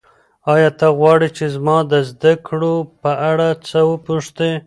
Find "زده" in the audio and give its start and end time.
2.09-2.33